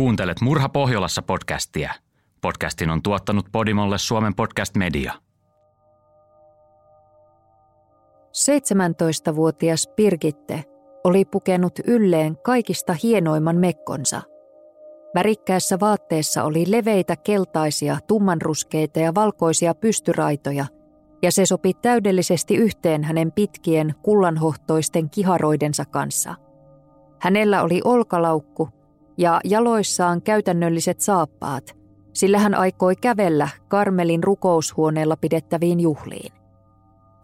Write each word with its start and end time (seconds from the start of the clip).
Kuuntelet 0.00 0.40
Murha 0.40 0.68
Pohjolassa 0.68 1.22
podcastia. 1.22 1.94
Podcastin 2.40 2.90
on 2.90 3.02
tuottanut 3.02 3.46
Podimolle 3.52 3.98
Suomen 3.98 4.34
podcast 4.34 4.76
media. 4.76 5.12
17-vuotias 8.28 9.88
Birgitte 9.96 10.64
oli 11.04 11.24
pukenut 11.24 11.78
ylleen 11.84 12.36
kaikista 12.36 12.96
hienoimman 13.02 13.56
mekkonsa. 13.56 14.22
Värikkäässä 15.14 15.80
vaatteessa 15.80 16.44
oli 16.44 16.64
leveitä 16.70 17.16
keltaisia, 17.16 17.98
tummanruskeita 18.06 19.00
ja 19.00 19.14
valkoisia 19.14 19.74
pystyraitoja, 19.74 20.66
ja 21.22 21.32
se 21.32 21.46
sopi 21.46 21.74
täydellisesti 21.74 22.56
yhteen 22.56 23.04
hänen 23.04 23.32
pitkien 23.32 23.94
kullanhohtoisten 24.02 25.10
kiharoidensa 25.10 25.84
kanssa. 25.84 26.34
Hänellä 27.20 27.62
oli 27.62 27.80
olkalaukku 27.84 28.79
ja 29.20 29.40
jaloissaan 29.44 30.22
käytännölliset 30.22 31.00
saappaat, 31.00 31.76
sillä 32.12 32.38
hän 32.38 32.54
aikoi 32.54 32.96
kävellä 32.96 33.48
Karmelin 33.68 34.24
rukoushuoneella 34.24 35.16
pidettäviin 35.16 35.80
juhliin. 35.80 36.32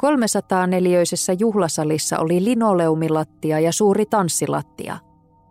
304-neliöisessä 0.02 1.32
juhlasalissa 1.38 2.18
oli 2.18 2.44
linoleumilattia 2.44 3.60
ja 3.60 3.72
suuri 3.72 4.06
tanssilattia. 4.06 4.98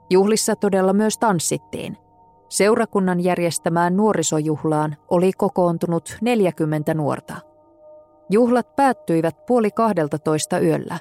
Juhlissa 0.09 0.55
todella 0.55 0.93
myös 0.93 1.17
tanssittiin. 1.17 1.97
Seurakunnan 2.49 3.23
järjestämään 3.23 3.97
nuorisojuhlaan 3.97 4.95
oli 5.09 5.31
kokoontunut 5.37 6.17
40 6.21 6.93
nuorta. 6.93 7.35
Juhlat 8.29 8.75
päättyivät 8.75 9.45
puoli 9.45 9.71
kahdelta 9.71 10.17
yöllä. 10.61 10.99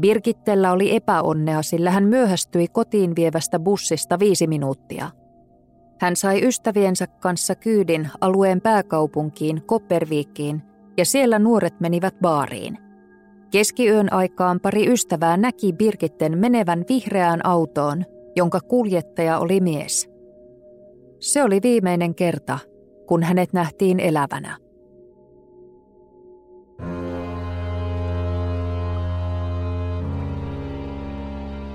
Birgittellä 0.00 0.72
oli 0.72 0.96
epäonnea, 0.96 1.62
sillä 1.62 1.90
hän 1.90 2.04
myöhästyi 2.04 2.68
kotiin 2.68 3.16
vievästä 3.16 3.58
bussista 3.58 4.18
viisi 4.18 4.46
minuuttia. 4.46 5.10
Hän 6.00 6.16
sai 6.16 6.46
ystäviensä 6.46 7.06
kanssa 7.06 7.54
kyydin 7.54 8.08
alueen 8.20 8.60
pääkaupunkiin 8.60 9.62
Kopperviikkiin 9.66 10.62
ja 10.96 11.04
siellä 11.04 11.38
nuoret 11.38 11.80
menivät 11.80 12.14
baariin. 12.20 12.78
Keskiyön 13.50 14.12
aikaan 14.12 14.60
pari 14.60 14.92
ystävää 14.92 15.36
näki 15.36 15.72
Birgitten 15.72 16.38
menevän 16.38 16.84
vihreään 16.88 17.46
autoon, 17.46 18.04
jonka 18.36 18.60
kuljettaja 18.60 19.38
oli 19.38 19.60
mies. 19.60 20.10
Se 21.20 21.42
oli 21.42 21.60
viimeinen 21.62 22.14
kerta, 22.14 22.58
kun 23.06 23.22
hänet 23.22 23.52
nähtiin 23.52 24.00
elävänä. 24.00 24.61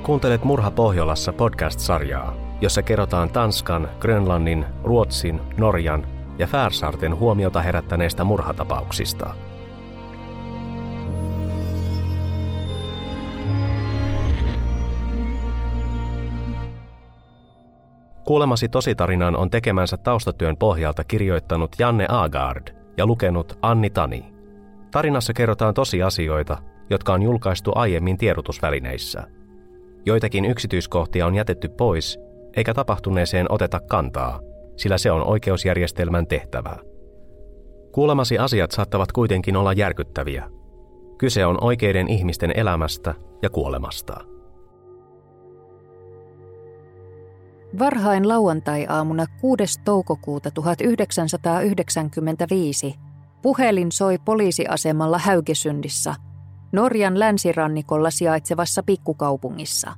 Kuuntelet 0.08 0.44
Murha 0.44 0.72
Pohjolassa 0.72 1.34
podcast-sarjaa, 1.34 2.34
jossa 2.62 2.82
kerrotaan 2.82 3.30
Tanskan, 3.30 3.90
Grönlannin, 4.00 4.66
Ruotsin, 4.84 5.42
Norjan 5.58 6.08
ja 6.38 6.48
Färsaarten 6.48 7.16
huomiota 7.16 7.62
herättäneistä 7.62 8.24
murhatapauksista. 8.24 9.34
Kuulemasi 18.24 18.70
tositarinan 18.70 19.36
on 19.36 19.50
tekemänsä 19.50 19.98
taustatyön 19.98 20.58
pohjalta 20.58 21.04
kirjoittanut 21.04 21.76
Janne 21.80 22.06
Agard 22.10 22.68
ja 22.98 23.06
lukenut 23.06 23.58
Anni 23.62 23.90
Tani. 23.90 24.34
Tarinassa 24.92 25.34
kerrotaan 25.34 25.74
tosiasioita, 25.74 26.58
jotka 26.90 27.14
on 27.14 27.22
julkaistu 27.22 27.72
aiemmin 27.76 28.18
tiedotusvälineissä– 28.18 29.28
Joitakin 30.08 30.46
yksityiskohtia 30.46 31.26
on 31.26 31.36
jätetty 31.36 31.70
pois, 31.70 32.20
eikä 32.56 32.74
tapahtuneeseen 32.74 33.52
oteta 33.52 33.80
kantaa, 33.80 34.40
sillä 34.76 34.98
se 34.98 35.12
on 35.12 35.28
oikeusjärjestelmän 35.28 36.28
tehtävä. 36.28 36.76
Kuulemasi 37.92 38.38
asiat 38.38 38.72
saattavat 38.72 39.12
kuitenkin 39.12 39.58
olla 39.58 39.74
järkyttäviä. 39.74 40.50
Kyse 41.18 41.46
on 41.46 41.64
oikeiden 41.64 42.08
ihmisten 42.08 42.52
elämästä 42.56 43.14
ja 43.42 43.50
kuolemasta. 43.50 44.20
Varhain 47.80 48.28
lauantai-aamuna 48.28 49.26
6. 49.42 49.82
toukokuuta 49.86 50.52
1995 50.52 52.96
puhelin 53.42 53.92
soi 53.92 54.18
poliisiasemalla 54.26 55.18
Häykesyndissä– 55.18 56.16
Norjan 56.72 57.20
länsirannikolla 57.20 58.12
sijaitsevassa 58.12 58.84
pikkukaupungissa. 58.84 59.94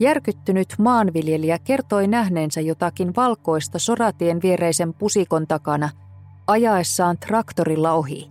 Järkyttynyt 0.00 0.74
maanviljelijä 0.78 1.58
kertoi 1.58 2.06
nähneensä 2.06 2.60
jotakin 2.60 3.12
valkoista 3.16 3.78
soratien 3.78 4.42
viereisen 4.42 4.94
pusikon 4.94 5.46
takana 5.46 5.90
ajaessaan 6.46 7.18
traktorilla 7.18 7.92
ohi. 7.92 8.30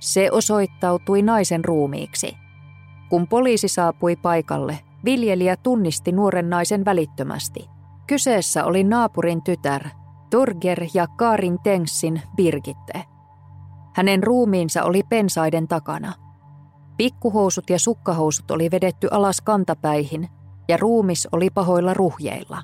Se 0.00 0.28
osoittautui 0.32 1.22
naisen 1.22 1.64
ruumiiksi. 1.64 2.36
Kun 3.08 3.28
poliisi 3.28 3.68
saapui 3.68 4.16
paikalle, 4.16 4.78
viljelijä 5.04 5.56
tunnisti 5.56 6.12
nuoren 6.12 6.50
naisen 6.50 6.84
välittömästi. 6.84 7.68
Kyseessä 8.06 8.64
oli 8.64 8.84
naapurin 8.84 9.42
tytär, 9.42 9.88
Torger 10.30 10.84
ja 10.94 11.06
Kaarin 11.06 11.58
Tengssin 11.62 12.22
Birgitte. 12.36 13.04
Hänen 13.94 14.22
ruumiinsa 14.22 14.84
oli 14.84 15.02
pensaiden 15.02 15.68
takana– 15.68 16.12
Pikkuhousut 17.00 17.70
ja 17.70 17.78
sukkahousut 17.78 18.50
oli 18.50 18.70
vedetty 18.70 19.08
alas 19.10 19.40
kantapäihin 19.40 20.28
ja 20.68 20.76
ruumis 20.76 21.28
oli 21.32 21.50
pahoilla 21.50 21.94
ruhjeilla. 21.94 22.62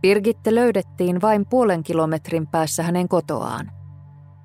Birgitte 0.00 0.54
löydettiin 0.54 1.20
vain 1.20 1.46
puolen 1.46 1.82
kilometrin 1.82 2.46
päässä 2.46 2.82
hänen 2.82 3.08
kotoaan. 3.08 3.72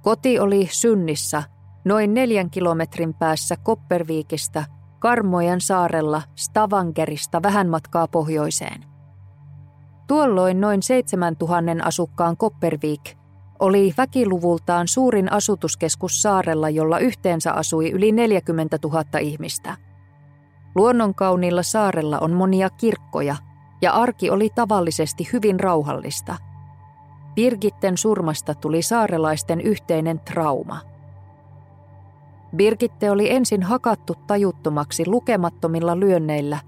Koti 0.02 0.40
oli 0.40 0.68
Synnissä, 0.72 1.44
noin 1.86 2.14
neljän 2.14 2.50
kilometrin 2.50 3.14
päässä 3.14 3.56
Kopperviikistä, 3.64 4.66
Karmojen 5.00 5.62
saarella 5.62 6.22
Stavangerista 6.36 7.44
vähän 7.44 7.70
matkaa 7.70 8.08
pohjoiseen. 8.08 8.86
Tuolloin 10.08 10.62
noin 10.62 10.84
7000 10.84 11.84
asukkaan 11.84 12.38
Kopperviik 12.38 13.18
oli 13.64 13.94
väkiluvultaan 13.98 14.88
suurin 14.88 15.32
asutuskeskus 15.32 16.22
saarella, 16.22 16.70
jolla 16.70 17.00
yhteensä 17.00 17.52
asui 17.52 17.92
yli 17.92 18.12
40 18.12 18.78
000 18.84 19.04
ihmistä. 19.20 19.76
Luonnonkauniilla 20.76 21.64
saarella 21.64 22.20
on 22.20 22.34
monia 22.34 22.70
kirkkoja, 22.70 23.36
ja 23.82 23.94
arki 23.94 24.30
oli 24.30 24.50
tavallisesti 24.56 25.28
hyvin 25.34 25.60
rauhallista. 25.60 26.36
Birgitten 27.36 27.98
surmasta 27.98 28.56
tuli 28.56 28.82
saarelaisten 28.82 29.62
yhteinen 29.62 30.20
trauma. 30.20 30.80
Birgitte 32.56 33.12
oli 33.12 33.32
ensin 33.32 33.64
hakattu 33.64 34.16
tajuttomaksi 34.28 35.04
lukemattomilla 35.08 36.00
lyönneillä 36.00 36.60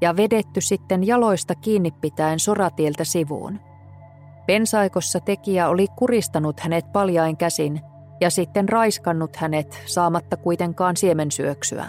ja 0.00 0.16
vedetty 0.16 0.60
sitten 0.60 1.06
jaloista 1.06 1.54
kiinni 1.54 1.90
pitäen 1.90 2.40
soratieltä 2.40 3.04
sivuun– 3.04 3.60
Pensaikossa 4.46 5.20
tekijä 5.20 5.68
oli 5.68 5.86
kuristanut 5.96 6.60
hänet 6.60 6.92
paljain 6.92 7.36
käsin 7.36 7.80
ja 8.20 8.30
sitten 8.30 8.68
raiskannut 8.68 9.36
hänet 9.36 9.82
saamatta 9.86 10.36
kuitenkaan 10.36 10.96
siemensyöksyä. 10.96 11.86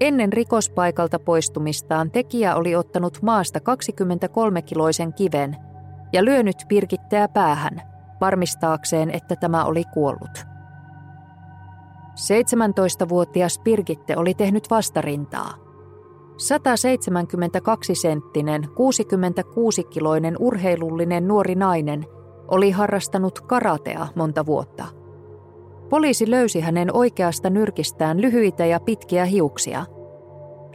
Ennen 0.00 0.32
rikospaikalta 0.32 1.18
poistumistaan 1.18 2.10
tekijä 2.10 2.56
oli 2.56 2.76
ottanut 2.76 3.22
maasta 3.22 3.58
23-kiloisen 3.58 5.12
kiven 5.14 5.56
ja 6.12 6.24
lyönyt 6.24 6.56
Pirkitteä 6.68 7.28
päähän, 7.28 7.82
varmistaakseen, 8.20 9.10
että 9.10 9.36
tämä 9.36 9.64
oli 9.64 9.84
kuollut. 9.84 10.46
17-vuotias 12.12 13.58
Pirkitte 13.58 14.16
oli 14.16 14.34
tehnyt 14.34 14.70
vastarintaa. 14.70 15.61
172-senttinen, 16.36 18.64
66-kiloinen 18.64 20.36
urheilullinen 20.38 21.28
nuori 21.28 21.54
nainen 21.54 22.06
oli 22.48 22.70
harrastanut 22.70 23.40
karatea 23.40 24.08
monta 24.14 24.46
vuotta. 24.46 24.84
Poliisi 25.88 26.30
löysi 26.30 26.60
hänen 26.60 26.96
oikeasta 26.96 27.50
nyrkistään 27.50 28.20
lyhyitä 28.20 28.66
ja 28.66 28.80
pitkiä 28.80 29.24
hiuksia. 29.24 29.86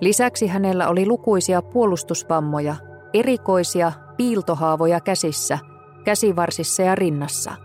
Lisäksi 0.02 0.48
hänellä 0.48 0.90
oli 0.90 1.06
lukuisia 1.06 1.62
puolustusvammoja, 1.62 2.76
erikoisia 3.14 3.92
piiltohaavoja 4.18 5.00
käsissä, 5.00 5.60
käsivarsissa 6.04 6.84
ja 6.84 6.96
rinnassa. 6.96 7.56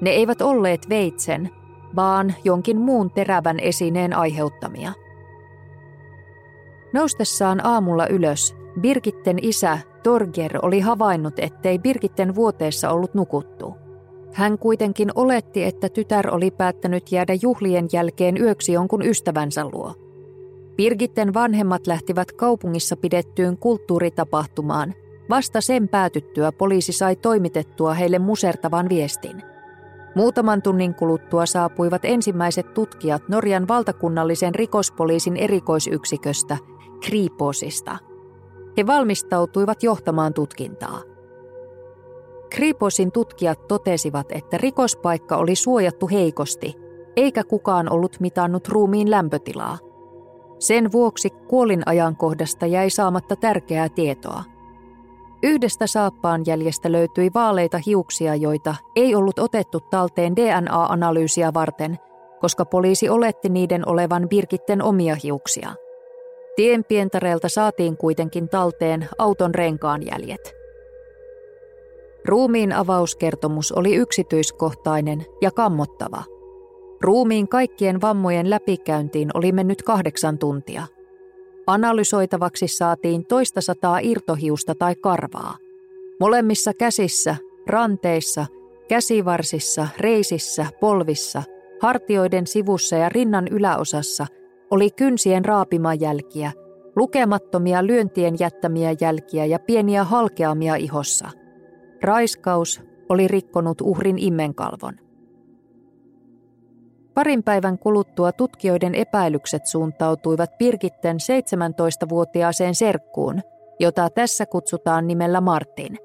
Ne 0.00 0.10
eivät 0.10 0.42
olleet 0.42 0.88
veitsen, 0.88 1.50
vaan 1.96 2.34
jonkin 2.44 2.80
muun 2.80 3.10
terävän 3.10 3.60
esineen 3.60 4.16
aiheuttamia– 4.16 4.92
Noustessaan 6.96 7.66
aamulla 7.66 8.06
ylös, 8.06 8.54
Birgitten 8.80 9.38
isä 9.42 9.78
Torger 10.02 10.58
oli 10.62 10.80
havainnut, 10.80 11.38
ettei 11.38 11.78
Birgitten 11.78 12.34
vuoteessa 12.34 12.90
ollut 12.90 13.14
nukuttu. 13.14 13.74
Hän 14.32 14.58
kuitenkin 14.58 15.10
oletti, 15.14 15.64
että 15.64 15.88
tytär 15.88 16.34
oli 16.34 16.50
päättänyt 16.50 17.12
jäädä 17.12 17.34
juhlien 17.42 17.88
jälkeen 17.92 18.36
yöksi 18.40 18.72
jonkun 18.72 19.02
ystävänsä 19.02 19.64
luo. 19.64 19.94
Birgitten 20.76 21.34
vanhemmat 21.34 21.86
lähtivät 21.86 22.32
kaupungissa 22.32 22.96
pidettyyn 22.96 23.58
kulttuuritapahtumaan, 23.58 24.94
vasta 25.30 25.60
sen 25.60 25.88
päätyttyä 25.88 26.52
poliisi 26.52 26.92
sai 26.92 27.16
toimitettua 27.16 27.94
heille 27.94 28.18
musertavan 28.18 28.88
viestin. 28.88 29.42
Muutaman 30.14 30.62
tunnin 30.62 30.94
kuluttua 30.94 31.46
saapuivat 31.46 32.04
ensimmäiset 32.04 32.74
tutkijat 32.74 33.28
Norjan 33.28 33.68
valtakunnallisen 33.68 34.54
rikospoliisin 34.54 35.36
erikoisyksiköstä, 35.36 36.56
Kriposista. 37.00 37.98
He 38.76 38.86
valmistautuivat 38.86 39.82
johtamaan 39.82 40.34
tutkintaa. 40.34 41.00
Kriposin 42.50 43.12
tutkijat 43.12 43.68
totesivat, 43.68 44.26
että 44.32 44.58
rikospaikka 44.58 45.36
oli 45.36 45.54
suojattu 45.54 46.08
heikosti, 46.08 46.74
eikä 47.16 47.44
kukaan 47.44 47.92
ollut 47.92 48.20
mitannut 48.20 48.68
ruumiin 48.68 49.10
lämpötilaa. 49.10 49.78
Sen 50.58 50.92
vuoksi 50.92 51.30
kuolinajankohdasta 51.30 52.66
jäi 52.66 52.90
saamatta 52.90 53.36
tärkeää 53.36 53.88
tietoa. 53.88 54.44
Yhdestä 55.42 55.86
saappaan 55.86 56.42
jäljestä 56.46 56.92
löytyi 56.92 57.30
vaaleita 57.34 57.80
hiuksia, 57.86 58.34
joita 58.34 58.74
ei 58.96 59.14
ollut 59.14 59.38
otettu 59.38 59.80
talteen 59.80 60.36
DNA-analyysiä 60.36 61.54
varten, 61.54 61.98
koska 62.40 62.64
poliisi 62.64 63.08
oletti 63.08 63.48
niiden 63.48 63.88
olevan 63.88 64.28
Birkitten 64.28 64.82
omia 64.82 65.16
hiuksia. 65.22 65.74
Tienpientareelta 66.56 67.48
saatiin 67.48 67.96
kuitenkin 67.96 68.48
talteen 68.48 69.08
auton 69.18 69.54
renkaan 69.54 70.06
jäljet. 70.06 70.54
Ruumiin 72.24 72.72
avauskertomus 72.72 73.72
oli 73.72 73.94
yksityiskohtainen 73.94 75.26
ja 75.40 75.50
kammottava– 75.50 76.22
Ruumiin 77.00 77.48
kaikkien 77.48 78.00
vammojen 78.00 78.50
läpikäyntiin 78.50 79.30
oli 79.34 79.52
mennyt 79.52 79.82
kahdeksan 79.82 80.38
tuntia. 80.38 80.86
Analysoitavaksi 81.66 82.68
saatiin 82.68 83.26
toista 83.26 83.60
sataa 83.60 83.98
irtohiusta 83.98 84.74
tai 84.74 84.94
karvaa. 84.94 85.56
Molemmissa 86.20 86.74
käsissä, 86.74 87.36
ranteissa, 87.66 88.46
käsivarsissa, 88.88 89.88
reisissä, 89.98 90.66
polvissa, 90.80 91.42
hartioiden 91.80 92.46
sivussa 92.46 92.96
ja 92.96 93.08
rinnan 93.08 93.48
yläosassa 93.48 94.26
oli 94.70 94.90
kynsien 94.90 95.44
raapimajälkiä, 95.44 96.52
lukemattomia 96.96 97.86
lyöntien 97.86 98.34
jättämiä 98.40 98.94
jälkiä 99.00 99.44
ja 99.44 99.58
pieniä 99.58 100.04
halkeamia 100.04 100.74
ihossa. 100.74 101.28
Raiskaus 102.02 102.82
oli 103.08 103.28
rikkonut 103.28 103.80
uhrin 103.80 104.18
immenkalvon. 104.18 104.94
Parin 107.14 107.42
päivän 107.42 107.78
kuluttua 107.78 108.32
tutkijoiden 108.32 108.94
epäilykset 108.94 109.66
suuntautuivat 109.66 110.58
Pirkitten 110.58 111.16
17-vuotiaaseen 111.16 112.74
serkkuun, 112.74 113.40
jota 113.80 114.10
tässä 114.10 114.46
kutsutaan 114.46 115.06
nimellä 115.06 115.40
Martin. 115.40 115.98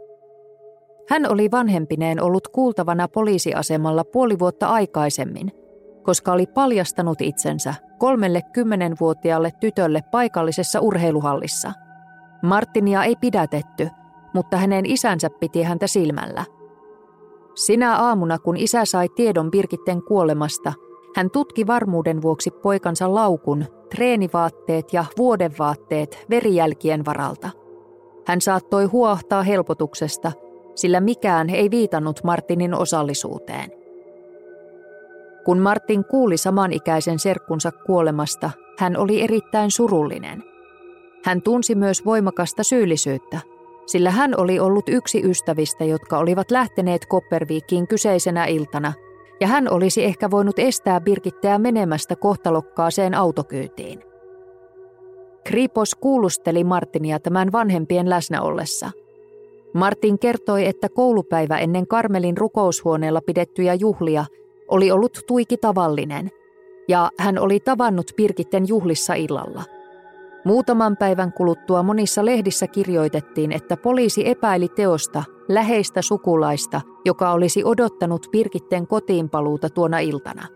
Hän 1.09 1.31
oli 1.31 1.51
vanhempineen 1.51 2.23
ollut 2.23 2.47
kuultavana 2.47 3.07
poliisiasemalla 3.07 4.03
puoli 4.03 4.39
vuotta 4.39 4.67
aikaisemmin, 4.67 5.51
koska 6.03 6.31
oli 6.31 6.45
paljastanut 6.45 7.21
itsensä 7.21 7.73
kolmelle 7.97 8.41
kymmenenvuotiaalle 8.53 9.51
tytölle 9.59 10.01
paikallisessa 10.11 10.79
urheiluhallissa. 10.79 11.71
Martinia 12.41 13.03
ei 13.03 13.15
pidätetty, 13.15 13.89
mutta 14.33 14.57
hänen 14.57 14.85
isänsä 14.85 15.29
piti 15.39 15.63
häntä 15.63 15.87
silmällä. 15.87 16.45
Sinä 17.55 17.97
aamuna, 17.97 18.39
kun 18.39 18.57
isä 18.57 18.85
sai 18.85 19.09
tiedon 19.15 19.51
Birgitten 19.51 20.03
kuolemasta– 20.03 20.73
hän 21.15 21.31
tutki 21.31 21.67
varmuuden 21.67 22.21
vuoksi 22.21 22.51
poikansa 22.51 23.13
laukun, 23.13 23.65
treenivaatteet 23.95 24.93
ja 24.93 25.05
vuodenvaatteet 25.17 26.25
verijälkien 26.29 27.05
varalta. 27.05 27.49
Hän 28.27 28.41
saattoi 28.41 28.85
huohtaa 28.85 29.43
helpotuksesta, 29.43 30.31
sillä 30.75 30.99
mikään 30.99 31.49
ei 31.49 31.71
viitannut 31.71 32.23
Martinin 32.23 32.73
osallisuuteen. 32.73 33.80
Kun 35.45 35.59
Martin 35.59 36.05
kuuli 36.05 36.37
samanikäisen 36.37 37.19
serkkunsa 37.19 37.71
kuolemasta, 37.71 38.51
hän 38.77 38.97
oli 38.97 39.21
erittäin 39.21 39.71
surullinen. 39.71 40.43
Hän 41.25 41.41
tunsi 41.41 41.75
myös 41.75 42.05
voimakasta 42.05 42.63
syyllisyyttä, 42.63 43.39
sillä 43.85 44.11
hän 44.11 44.33
oli 44.37 44.59
ollut 44.59 44.89
yksi 44.89 45.21
ystävistä, 45.29 45.85
jotka 45.85 46.17
olivat 46.17 46.51
lähteneet 46.51 47.05
Kopperviikkiin 47.05 47.87
kyseisenä 47.87 48.45
iltana– 48.45 48.93
ja 49.41 49.47
hän 49.47 49.69
olisi 49.69 50.03
ehkä 50.03 50.31
voinut 50.31 50.59
estää 50.59 51.01
Birgitteä 51.01 51.57
menemästä 51.57 52.15
kohtalokkaaseen 52.15 53.13
autokyytiin. 53.13 54.03
Kripos 55.43 55.95
kuulusteli 55.95 56.63
Martinia 56.63 57.19
tämän 57.19 57.51
vanhempien 57.51 58.09
läsnä 58.09 58.41
ollessa. 58.41 58.91
Martin 59.73 60.19
kertoi, 60.19 60.65
että 60.65 60.89
koulupäivä 60.89 61.57
ennen 61.57 61.87
Karmelin 61.87 62.37
rukoushuoneella 62.37 63.21
pidettyjä 63.25 63.73
juhlia 63.73 64.25
oli 64.71 64.91
ollut 64.91 65.19
tuiki 65.27 65.57
tavallinen, 65.57 66.29
ja 66.87 67.11
hän 67.19 67.39
oli 67.39 67.59
tavannut 67.59 68.11
Birgitten 68.17 68.67
juhlissa 68.67 69.13
illalla– 69.13 69.63
Muutaman 70.45 70.97
päivän 70.97 71.33
kuluttua 71.33 71.83
monissa 71.83 72.25
lehdissä 72.25 72.67
kirjoitettiin, 72.67 73.51
että 73.51 73.77
poliisi 73.77 74.29
epäili 74.29 74.67
teosta 74.67 75.23
läheistä 75.49 76.01
sukulaista, 76.01 76.81
joka 77.05 77.31
olisi 77.31 77.63
odottanut 77.63 78.27
Pirkitten 78.31 78.87
kotiinpaluuta 78.87 79.69
tuona 79.69 79.99
iltana. 79.99 80.47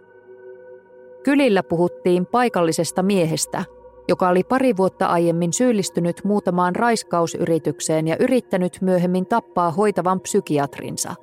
Kylillä 1.24 1.64
puhuttiin 1.64 2.26
paikallisesta 2.26 3.04
miehestä, 3.04 3.66
joka 4.08 4.30
oli 4.30 4.44
pari 4.44 4.78
vuotta 4.78 5.06
aiemmin 5.06 5.54
syyllistynyt 5.54 6.22
muutamaan 6.24 6.76
raiskausyritykseen 6.76 8.08
ja 8.08 8.16
yrittänyt 8.20 8.78
myöhemmin 8.82 9.26
tappaa 9.26 9.72
hoitavan 9.72 10.20
psykiatrinsa. 10.20 11.16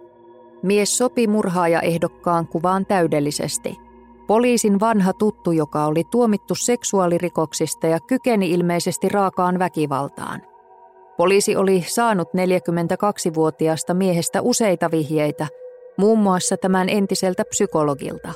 Mies 0.63 0.99
sopi 0.99 1.27
murhaaja 1.27 1.81
ehdokkaan 1.81 2.47
kuvaan 2.47 2.87
täydellisesti– 2.87 3.79
Poliisin 4.27 4.81
vanha 4.81 5.13
tuttu, 5.13 5.53
joka 5.53 5.87
oli 5.87 6.05
tuomittu 6.11 6.55
seksuaalirikoksista 6.55 7.87
ja 7.87 8.01
kykeni 8.01 8.51
ilmeisesti 8.51 9.09
raakaan 9.09 9.59
väkivaltaan. 9.59 10.43
Poliisi 11.17 11.57
oli 11.57 11.85
saanut 11.87 12.29
42-vuotiaasta 12.29 13.95
miehestä 13.95 14.43
useita 14.43 14.91
vihjeitä, 14.91 15.47
muun 15.97 16.19
muassa 16.19 16.57
tämän 16.57 16.89
entiseltä 16.89 17.45
psykologilta. 17.49 18.33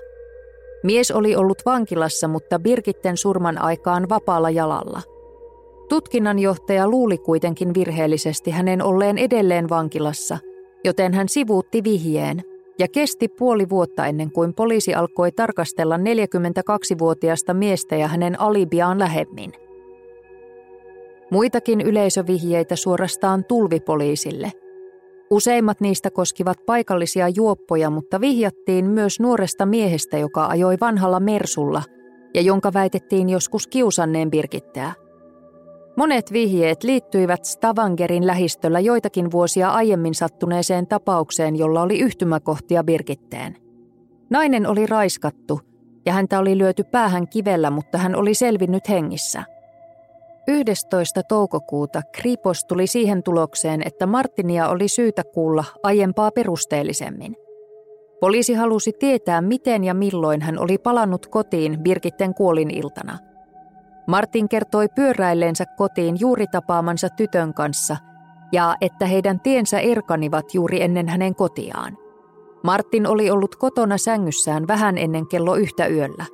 Mies 0.82 1.10
oli 1.10 1.36
ollut 1.36 1.62
vankilassa, 1.66 2.28
mutta 2.28 2.58
Birgitten 2.58 3.16
surman 3.16 3.62
aikaan 3.62 4.08
vapaalla 4.08 4.50
jalalla. 4.50 5.02
Tutkinnanjohtaja 5.88 6.88
luuli 6.88 7.18
kuitenkin 7.18 7.74
virheellisesti 7.74 8.50
hänen 8.50 8.82
olleen 8.82 9.18
edelleen 9.18 9.68
vankilassa, 9.68 10.38
joten 10.86 11.14
hän 11.14 11.28
sivuutti 11.28 11.84
vihjeen– 11.84 12.42
ja 12.78 12.88
kesti 12.88 13.28
puoli 13.28 13.68
vuotta 13.68 14.06
ennen 14.06 14.30
kuin 14.30 14.54
poliisi 14.54 14.94
alkoi 14.94 15.32
tarkastella 15.32 15.96
42-vuotiaasta 15.96 17.54
miestä 17.54 17.96
ja 17.96 18.08
hänen 18.08 18.40
alibiaan 18.40 18.98
lähemmin. 18.98 19.52
Muitakin 21.30 21.80
yleisövihjeitä 21.80 22.76
suorastaan 22.76 23.44
tulvipoliisille. 23.44 24.52
Useimmat 25.30 25.80
niistä 25.80 26.10
koskivat 26.10 26.58
paikallisia 26.66 27.28
juoppoja, 27.28 27.90
mutta 27.90 28.20
vihjattiin 28.20 28.84
myös 28.84 29.20
nuoresta 29.20 29.66
miehestä, 29.66 30.18
joka 30.18 30.46
ajoi 30.46 30.76
vanhalla 30.80 31.20
Mersulla 31.20 31.82
ja 32.34 32.40
jonka 32.40 32.72
väitettiin 32.74 33.28
joskus 33.28 33.66
kiusanneen 33.66 34.30
Birgitteä– 34.30 34.92
Monet 35.96 36.32
vihjeet 36.32 36.84
liittyivät 36.84 37.44
Stavangerin 37.44 38.26
lähistöllä 38.26 38.80
joitakin 38.80 39.30
vuosia 39.30 39.70
aiemmin 39.70 40.14
sattuneeseen 40.14 40.86
tapaukseen, 40.86 41.56
jolla 41.56 41.82
oli 41.82 41.98
yhtymäkohtia 41.98 42.84
Birgitteen. 42.84 43.56
Nainen 44.30 44.66
oli 44.66 44.86
raiskattu 44.86 45.60
ja 46.06 46.12
häntä 46.12 46.38
oli 46.38 46.58
lyöty 46.58 46.84
päähän 46.84 47.28
kivellä, 47.28 47.70
mutta 47.70 47.98
hän 47.98 48.16
oli 48.16 48.34
selvinnyt 48.34 48.88
hengissä. 48.88 49.44
11. 50.48 51.22
toukokuuta 51.22 52.02
Kripos 52.12 52.64
tuli 52.64 52.86
siihen 52.86 53.22
tulokseen, 53.22 53.82
että 53.86 54.06
Martinia 54.06 54.68
oli 54.68 54.88
syytä 54.88 55.22
kuulla 55.34 55.64
aiempaa 55.82 56.30
perusteellisemmin. 56.30 57.36
Poliisi 58.20 58.54
halusi 58.54 58.92
tietää, 58.98 59.40
miten 59.40 59.84
ja 59.84 59.94
milloin 59.94 60.42
hän 60.42 60.58
oli 60.58 60.78
palannut 60.78 61.26
kotiin 61.26 61.78
Birgitten 61.82 62.34
kuolin 62.34 62.70
iltana– 62.70 63.18
Martin 64.06 64.48
kertoi 64.48 64.88
pyöräilleensä 64.88 65.64
kotiin 65.76 66.16
juuri 66.20 66.46
tapaamansa 66.46 67.08
tytön 67.08 67.54
kanssa 67.54 67.96
ja 68.52 68.74
että 68.80 69.06
heidän 69.06 69.40
tiensä 69.40 69.78
erkanivat 69.78 70.54
juuri 70.54 70.82
ennen 70.82 71.08
hänen 71.08 71.34
kotiaan. 71.34 71.98
Martin 72.62 73.06
oli 73.06 73.30
ollut 73.30 73.56
kotona 73.56 73.98
sängyssään 73.98 74.68
vähän 74.68 74.98
ennen 74.98 75.26
kello 75.26 75.54
yhtä 75.54 75.86
yöllä. 75.86 76.24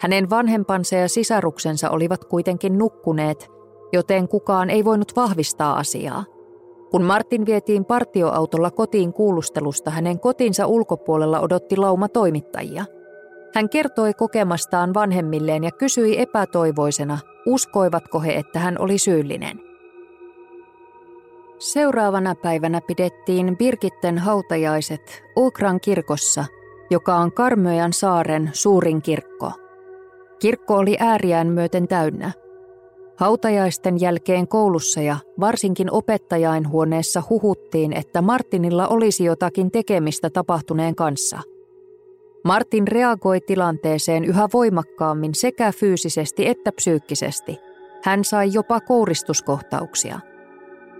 Hänen 0.00 0.30
vanhempansa 0.30 0.96
ja 0.96 1.08
sisaruksensa 1.08 1.90
olivat 1.90 2.24
kuitenkin 2.24 2.78
nukkuneet, 2.78 3.50
joten 3.92 4.28
kukaan 4.28 4.70
ei 4.70 4.84
voinut 4.84 5.16
vahvistaa 5.16 5.78
asiaa. 5.78 6.24
Kun 6.90 7.02
Martin 7.02 7.46
vietiin 7.46 7.84
partioautolla 7.84 8.70
kotiin 8.70 9.12
kuulustelusta, 9.12 9.90
hänen 9.90 10.20
kotinsa 10.20 10.66
ulkopuolella 10.66 11.40
odotti 11.40 11.76
lauma 11.76 12.08
toimittajia– 12.08 12.84
hän 13.54 13.68
kertoi 13.68 14.14
kokemastaan 14.14 14.94
vanhemmilleen 14.94 15.64
ja 15.64 15.70
kysyi 15.70 16.20
epätoivoisena, 16.20 17.18
uskoivatko 17.46 18.20
he, 18.20 18.32
että 18.32 18.58
hän 18.58 18.76
oli 18.78 18.98
syyllinen. 18.98 19.60
Seuraavana 21.58 22.34
päivänä 22.34 22.80
pidettiin 22.86 23.56
Birkitten 23.56 24.18
hautajaiset 24.18 25.22
Ukran 25.36 25.80
kirkossa, 25.80 26.44
joka 26.90 27.16
on 27.16 27.32
Karmöjan 27.32 27.92
saaren 27.92 28.50
suurin 28.52 29.02
kirkko. 29.02 29.52
Kirkko 30.38 30.76
oli 30.76 30.96
ääriään 31.00 31.46
myöten 31.46 31.88
täynnä. 31.88 32.32
Hautajaisten 33.16 34.00
jälkeen 34.00 34.48
koulussa 34.48 35.00
ja 35.00 35.16
varsinkin 35.40 35.92
opettajainhuoneessa 35.92 37.22
huhuttiin, 37.30 37.92
että 37.92 38.22
Martinilla 38.22 38.88
olisi 38.88 39.24
jotakin 39.24 39.70
tekemistä 39.70 40.30
tapahtuneen 40.30 40.94
kanssa. 40.94 41.40
Martin 42.44 42.88
reagoi 42.88 43.40
tilanteeseen 43.40 44.24
yhä 44.24 44.48
voimakkaammin 44.52 45.34
sekä 45.34 45.72
fyysisesti 45.72 46.48
että 46.48 46.72
psyykkisesti. 46.72 47.58
Hän 48.04 48.24
sai 48.24 48.50
jopa 48.52 48.80
kouristuskohtauksia– 48.80 50.20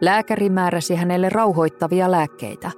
Lääkäri 0.03 0.51
määräsi 0.51 0.95
hänelle 0.95 1.29
rauhoittavia 1.29 2.11
lääkkeitä. 2.11 2.71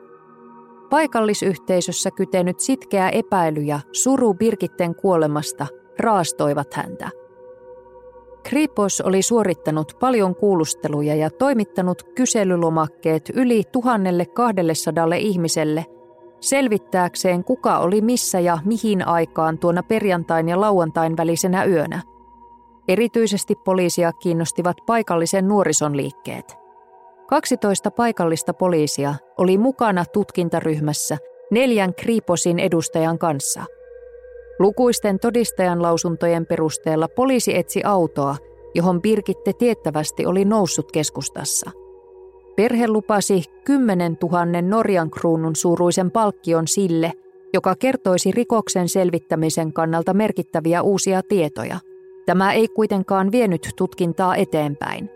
Paikallisyhteisössä 0.91 2.11
kytenyt 2.11 2.61
sitkeä 2.61 3.09
epäily 3.09 3.61
ja 3.61 3.81
suru 3.93 4.35
Birgitten 4.35 4.95
kuolemasta 4.95 5.67
raastoivat 6.01 6.75
häntä. 6.75 7.11
Kripos 8.43 9.01
oli 9.01 9.23
suorittanut 9.23 9.97
paljon 10.01 10.37
kuulusteluja 10.37 11.15
ja 11.15 11.31
toimittanut 11.31 12.03
kyselylomakkeet 12.03 13.31
yli 13.35 13.63
1200 13.73 15.15
ihmiselle 15.15 15.87
selvittääkseen, 16.49 17.45
kuka 17.45 17.79
oli 17.79 18.01
missä 18.01 18.41
ja 18.41 18.59
mihin 18.65 19.07
aikaan 19.07 19.59
tuona 19.59 19.83
perjantain 19.83 20.49
ja 20.49 20.61
lauantain 20.61 21.17
välisenä 21.17 21.65
yönä. 21.65 22.03
Erityisesti 22.89 23.55
poliisia 23.55 24.13
kiinnostivat 24.13 24.77
paikallisen 24.87 25.49
nuorison 25.49 25.97
liikkeet– 25.97 26.57
12 27.27 27.91
paikallista 27.91 28.55
poliisia 28.55 29.15
oli 29.39 29.59
mukana 29.59 30.05
tutkintaryhmässä 30.05 31.19
neljän 31.51 31.95
Kriposin 31.95 32.59
edustajan 32.59 33.19
kanssa. 33.19 33.65
Lukuisten 34.59 35.19
todistajan 35.19 35.83
lausuntojen 35.83 36.47
perusteella 36.47 37.09
poliisi 37.09 37.57
etsi 37.57 37.83
autoa, 37.85 38.37
johon 38.75 39.03
Birgitte 39.03 39.53
tiettävästi 39.53 40.27
oli 40.27 40.45
noussut 40.45 40.93
keskustassa. 40.93 41.71
Perhe 42.57 42.89
lupasi 42.89 43.45
10 43.65 44.19
000 44.23 44.63
Norjan 44.63 45.11
kruunun 45.11 45.57
suuruisen 45.57 46.11
palkkion 46.11 46.69
sille, 46.69 47.13
joka 47.55 47.75
kertoisi 47.79 48.31
rikoksen 48.31 48.89
selvittämisen 48.89 49.73
kannalta 49.73 50.15
merkittäviä 50.15 50.83
uusia 50.83 51.23
tietoja. 51.23 51.79
Tämä 52.27 52.53
ei 52.53 52.69
kuitenkaan 52.69 53.33
vienyt 53.33 53.69
tutkintaa 53.77 54.37
eteenpäin. 54.37 55.11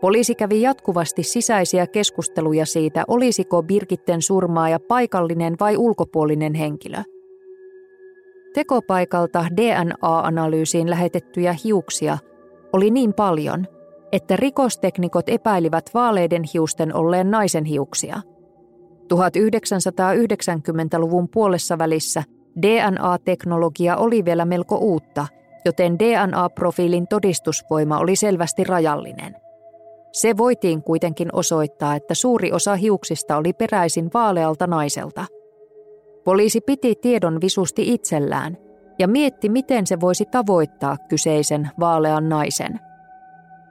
Poliisi 0.00 0.34
kävi 0.34 0.62
jatkuvasti 0.62 1.22
sisäisiä 1.22 1.86
keskusteluja 1.86 2.66
siitä, 2.66 3.04
olisiko 3.08 3.62
Birgitten 3.62 4.22
surmaaja 4.22 4.80
paikallinen 4.80 5.54
vai 5.60 5.76
ulkopuolinen 5.76 6.54
henkilö. 6.54 6.98
Tekopaikalta 8.54 9.44
DNA-analyysiin 9.56 10.90
lähetettyjä 10.90 11.54
hiuksia 11.64 12.18
oli 12.72 12.90
niin 12.90 13.14
paljon, 13.14 13.66
että 14.12 14.36
rikosteknikot 14.36 15.28
epäilivät 15.28 15.90
vaaleiden 15.94 16.42
hiusten 16.54 16.94
olleen 16.94 17.30
naisen 17.30 17.64
hiuksia. 17.64 18.20
1990-luvun 19.14 21.28
puolessa 21.28 21.78
välissä 21.78 22.22
DNA-teknologia 22.62 23.96
oli 23.96 24.24
vielä 24.24 24.44
melko 24.44 24.76
uutta, 24.76 25.26
joten 25.64 25.98
DNA-profiilin 25.98 27.06
todistusvoima 27.10 27.98
oli 27.98 28.16
selvästi 28.16 28.64
rajallinen– 28.64 29.36
se 30.12 30.36
voitiin 30.36 30.82
kuitenkin 30.82 31.28
osoittaa, 31.32 31.94
että 31.94 32.14
suuri 32.14 32.52
osa 32.52 32.76
hiuksista 32.76 33.36
oli 33.36 33.52
peräisin 33.52 34.10
vaalealta 34.14 34.66
naiselta. 34.66 35.24
Poliisi 36.24 36.60
piti 36.60 36.94
tiedon 36.94 37.40
visusti 37.40 37.94
itsellään 37.94 38.56
ja 38.98 39.08
mietti, 39.08 39.48
miten 39.48 39.86
se 39.86 40.00
voisi 40.00 40.24
tavoittaa 40.24 40.96
kyseisen 41.08 41.70
vaalean 41.80 42.28
naisen. 42.28 42.80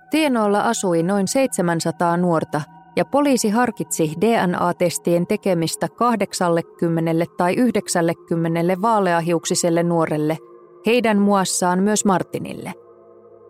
Tienoilla 0.09 0.61
asui 0.61 1.03
noin 1.03 1.27
700 1.27 2.17
nuorta 2.17 2.61
ja 2.95 3.05
poliisi 3.05 3.49
harkitsi 3.49 4.13
DNA-testien 4.21 5.27
tekemistä 5.27 5.87
80 5.89 7.25
tai 7.37 7.53
90 7.53 8.81
vaaleahiuksiselle 8.81 9.83
nuorelle, 9.83 10.37
heidän 10.85 11.17
muassaan 11.17 11.83
myös 11.83 12.05
Martinille– 12.05 12.73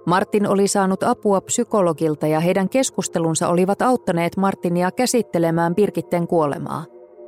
Martin 0.08 0.48
oli 0.48 0.68
saanut 0.68 1.04
apua 1.04 1.42
psykologilta 1.42 2.28
ja 2.28 2.40
heidän 2.40 2.70
keskustelunsa 2.70 3.48
olivat 3.48 3.82
auttaneet 3.82 4.38
Martinia 4.38 4.92
käsittelemään 4.92 5.76
Birgitten 5.76 6.28
kuolemaa. 6.28 6.86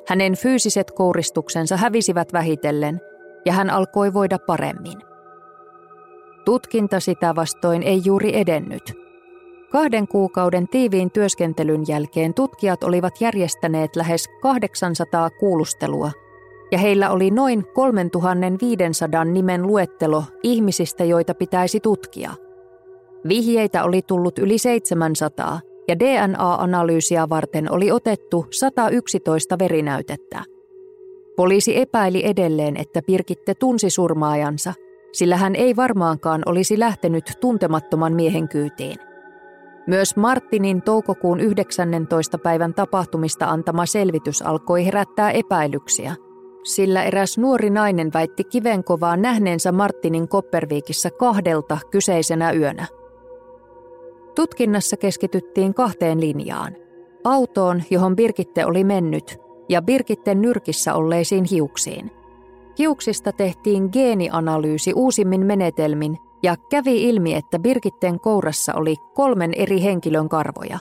Hänen 0.07 0.35
fyysiset 0.35 0.91
kouristuksensa 0.91 1.77
hävisivät 1.77 2.33
vähitellen 2.33 3.01
ja 3.45 3.53
hän 3.53 3.69
alkoi 3.69 4.13
voida 4.13 4.37
paremmin. 4.47 4.97
Tutkinta 6.45 6.99
sitä 6.99 7.35
vastoin 7.35 7.83
ei 7.83 8.01
juuri 8.05 8.37
edennyt. 8.37 8.93
Kahden 9.71 10.07
kuukauden 10.07 10.67
tiiviin 10.67 11.11
työskentelyn 11.11 11.83
jälkeen 11.87 12.33
tutkijat 12.33 12.83
olivat 12.83 13.21
järjestäneet 13.21 13.95
lähes 13.95 14.29
800 14.41 15.29
kuulustelua 15.29 16.11
ja 16.71 16.77
heillä 16.77 17.09
oli 17.09 17.31
noin 17.31 17.65
3500 17.73 19.25
nimen 19.25 19.67
luettelo 19.67 20.23
ihmisistä, 20.43 21.03
joita 21.03 21.33
pitäisi 21.33 21.79
tutkia– 21.79 22.31
Vihjeitä 23.27 23.83
oli 23.83 24.01
tullut 24.01 24.39
yli 24.39 24.57
700 24.57 25.59
ja 25.87 25.99
DNA-analyysiä 25.99 27.29
varten 27.29 27.71
oli 27.71 27.91
otettu 27.91 28.45
111 28.51 29.59
verinäytettä. 29.59 30.43
Poliisi 31.35 31.77
epäili 31.77 32.25
edelleen, 32.25 32.77
että 32.77 33.01
Pirkitte 33.01 33.53
tunsi 33.53 33.89
surmaajansa, 33.89 34.73
sillä 35.11 35.37
hän 35.37 35.55
ei 35.55 35.75
varmaankaan 35.75 36.41
olisi 36.45 36.79
lähtenyt 36.79 37.33
tuntemattoman 37.41 38.13
miehen 38.13 38.49
kyytiin. 38.49 39.08
Myös 39.89 40.15
Martinin 40.15 40.81
toukokuun 40.81 41.39
19. 41.39 42.37
päivän 42.37 42.73
tapahtumista 42.73 43.45
antama 43.45 43.85
selvitys 43.85 44.41
alkoi 44.41 44.85
herättää 44.85 45.31
epäilyksiä, 45.31 46.15
sillä 46.63 47.03
eräs 47.03 47.37
nuori 47.37 47.69
nainen 47.69 48.13
väitti 48.13 48.43
kivenkovaa 48.43 49.17
nähneensä 49.17 49.71
Martinin 49.71 50.27
Kopperviikissä 50.27 51.09
kahdelta 51.11 51.77
kyseisenä 51.91 52.51
yönä– 52.51 52.85
Tutkinnassa 54.39 54.97
keskityttiin 54.97 55.73
kahteen 55.73 56.21
linjaan. 56.21 56.75
Autoon, 57.23 57.83
johon 57.89 58.15
Birgitte 58.15 58.65
oli 58.65 58.83
mennyt, 58.83 59.37
ja 59.69 59.81
Birgitten 59.81 60.41
nyrkissä 60.41 60.93
olleisiin 60.93 61.43
hiuksiin. 61.43 62.11
Hiuksista 62.77 63.31
tehtiin 63.31 63.89
geenianalyysi 63.91 64.93
uusimmin 64.93 65.45
menetelmin 65.45 66.17
ja 66.43 66.55
kävi 66.69 67.09
ilmi, 67.09 67.35
että 67.35 67.59
Birgitten 67.59 68.19
kourassa 68.19 68.73
oli 68.73 68.95
kolmen 69.13 69.53
eri 69.55 69.83
henkilön 69.83 70.29
karvoja. 70.29 70.79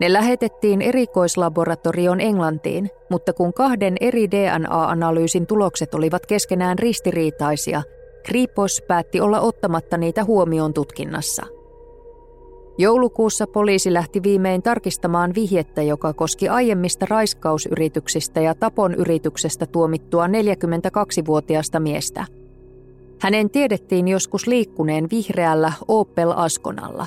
Ne 0.00 0.12
lähetettiin 0.12 0.82
erikoislaboratorioon 0.82 2.20
Englantiin, 2.20 2.90
mutta 3.10 3.32
kun 3.32 3.52
kahden 3.52 3.96
eri 4.00 4.30
DNA-analyysin 4.30 5.46
tulokset 5.46 5.94
olivat 5.94 6.26
keskenään 6.26 6.78
ristiriitaisia, 6.78 7.82
Kripos 8.26 8.82
päätti 8.88 9.20
olla 9.20 9.40
ottamatta 9.40 9.96
niitä 9.96 10.24
huomioon 10.24 10.74
tutkinnassa– 10.74 11.46
Joulukuussa 12.80 13.46
poliisi 13.46 13.92
lähti 13.92 14.22
viimein 14.22 14.62
tarkistamaan 14.62 15.34
vihjettä, 15.34 15.82
joka 15.82 16.12
koski 16.12 16.48
aiemmista 16.48 17.06
raiskausyrityksistä 17.10 18.40
ja 18.40 18.54
tapon 18.54 18.94
yrityksestä 18.94 19.66
tuomittua 19.66 20.26
42-vuotiaasta 20.26 21.80
miestä. 21.80 22.26
Hänen 23.20 23.50
tiedettiin 23.50 24.08
joskus 24.08 24.46
liikkuneen 24.46 25.06
vihreällä 25.10 25.72
Opel 25.88 26.32
Askonalla. 26.36 27.06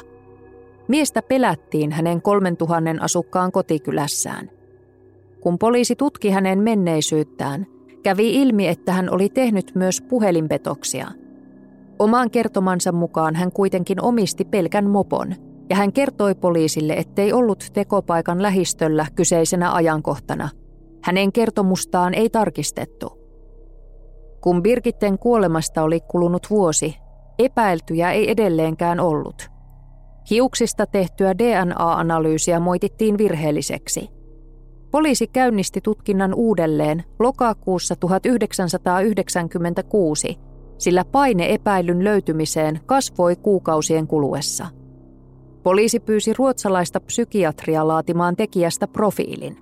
Miestä 0.87 1.21
pelättiin 1.21 1.91
hänen 1.91 2.21
3000 2.21 2.89
asukkaan 2.99 3.51
kotikylässään. 3.51 4.49
Kun 5.39 5.59
poliisi 5.59 5.95
tutki 5.95 6.29
hänen 6.29 6.59
menneisyyttään, 6.59 7.65
kävi 8.03 8.41
ilmi, 8.41 8.67
että 8.67 8.93
hän 8.93 9.09
oli 9.09 9.29
tehnyt 9.29 9.71
myös 9.75 10.01
puhelinpetoksia. 10.01 11.07
Omaan 11.99 12.31
kertomansa 12.31 12.91
mukaan 12.91 13.35
hän 13.35 13.51
kuitenkin 13.51 14.01
omisti 14.01 14.45
pelkän 14.45 14.89
mopon– 14.89 15.35
ja 15.71 15.77
hän 15.77 15.93
kertoi 15.93 16.35
poliisille, 16.35 16.93
ettei 16.93 17.33
ollut 17.33 17.65
tekopaikan 17.73 18.41
lähistöllä 18.41 19.05
kyseisenä 19.15 19.73
ajankohtana. 19.73 20.49
Hänen 21.03 21.31
kertomustaan 21.31 22.13
ei 22.13 22.29
tarkistettu. 22.29 23.20
Kun 24.41 24.63
Birgitten 24.63 25.19
kuolemasta 25.19 25.83
oli 25.83 25.99
kulunut 25.99 26.47
vuosi, 26.49 26.95
epäiltyjä 27.39 28.11
ei 28.11 28.31
edelleenkään 28.31 28.99
ollut. 28.99 29.49
Hiuksista 30.29 30.85
tehtyä 30.85 31.37
DNA-analyysiä 31.37 32.59
moitittiin 32.59 33.17
virheelliseksi. 33.17 34.09
Poliisi 34.91 35.27
käynnisti 35.27 35.81
tutkinnan 35.81 36.33
uudelleen 36.33 37.03
lokakuussa 37.19 37.95
1996, 37.95 40.39
sillä 40.77 41.05
paine 41.05 41.53
epäilyn 41.53 42.03
löytymiseen 42.03 42.79
kasvoi 42.85 43.35
kuukausien 43.35 44.07
kuluessa– 44.07 44.67
Poliisi 45.63 45.99
pyysi 45.99 46.33
ruotsalaista 46.33 46.99
psykiatria 46.99 47.87
laatimaan 47.87 48.35
tekijästä 48.35 48.87
profiilin. 48.87 49.57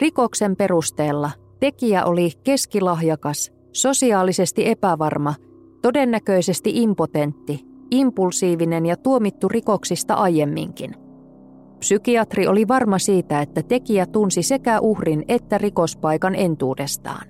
Rikoksen 0.00 0.56
perusteella 0.56 1.30
tekijä 1.60 2.04
oli 2.04 2.30
keskilahjakas, 2.44 3.52
sosiaalisesti 3.74 4.68
epävarma, 4.68 5.34
todennäköisesti 5.82 6.70
impotentti, 6.74 7.60
impulsiivinen 7.90 8.86
ja 8.86 8.96
tuomittu 8.96 9.48
rikoksista 9.48 10.14
aiemminkin. 10.14 10.94
Psykiatri 11.78 12.46
oli 12.46 12.68
varma 12.68 12.98
siitä, 12.98 13.40
että 13.40 13.62
tekijä 13.62 14.06
tunsi 14.06 14.42
sekä 14.42 14.80
uhrin 14.80 15.24
että 15.28 15.58
rikospaikan 15.58 16.34
entuudestaan. 16.34 17.26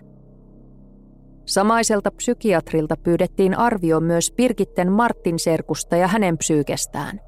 Samaiselta 1.47 2.11
psykiatrilta 2.11 2.97
pyydettiin 2.97 3.59
arvio 3.59 4.01
myös 4.01 4.33
Pirkitten 4.37 4.93
Martin 4.93 5.39
serkusta 5.39 5.97
ja 5.97 6.09
hänen 6.09 6.39
psyykestään. 6.39 7.21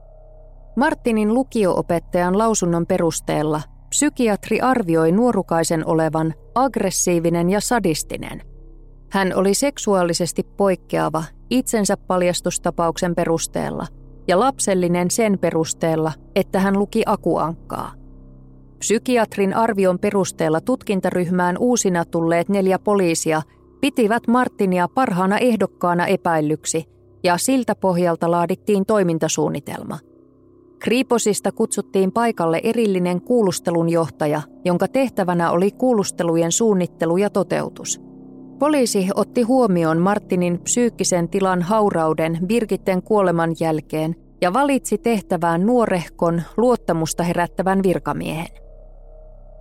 Martinin 0.76 1.34
lukioopettajan 1.34 2.38
lausunnon 2.38 2.86
perusteella 2.86 3.62
psykiatri 3.88 4.60
arvioi 4.60 5.12
nuorukaisen 5.12 5.86
olevan 5.86 6.34
aggressiivinen 6.54 7.50
ja 7.50 7.60
sadistinen. 7.60 8.55
Hän 9.10 9.32
oli 9.34 9.54
seksuaalisesti 9.54 10.42
poikkeava 10.42 11.24
itsensä 11.50 11.96
paljastustapauksen 11.96 13.14
perusteella 13.14 13.86
ja 14.28 14.40
lapsellinen 14.40 15.10
sen 15.10 15.38
perusteella, 15.38 16.12
että 16.34 16.60
hän 16.60 16.78
luki 16.78 17.02
akuankkaa. 17.06 17.92
Psykiatrin 18.78 19.54
arvion 19.54 19.98
perusteella 19.98 20.60
tutkintaryhmään 20.60 21.58
uusina 21.58 22.04
tulleet 22.04 22.48
neljä 22.48 22.78
poliisia 22.78 23.42
pitivät 23.80 24.28
Martinia 24.28 24.88
parhaana 24.88 25.38
ehdokkaana 25.38 26.06
epäillyksi 26.06 26.84
ja 27.24 27.38
siltä 27.38 27.74
pohjalta 27.74 28.30
laadittiin 28.30 28.86
toimintasuunnitelma. 28.86 29.98
Kriiposista 30.78 31.52
kutsuttiin 31.52 32.12
paikalle 32.12 32.60
erillinen 32.62 33.20
kuulustelunjohtaja, 33.20 34.42
jonka 34.64 34.88
tehtävänä 34.88 35.50
oli 35.50 35.70
kuulustelujen 35.70 36.52
suunnittelu 36.52 37.16
ja 37.16 37.30
toteutus– 37.30 38.00
Poliisi 38.58 39.08
otti 39.14 39.42
huomioon 39.42 39.98
Martinin 39.98 40.58
psyykkisen 40.58 41.28
tilan 41.28 41.62
haurauden 41.62 42.38
Birgitten 42.46 43.02
kuoleman 43.02 43.50
jälkeen 43.60 44.16
ja 44.40 44.52
valitsi 44.52 44.98
tehtävään 44.98 45.66
nuorehkon 45.66 46.42
luottamusta 46.56 47.22
herättävän 47.22 47.82
virkamiehen. 47.82 48.46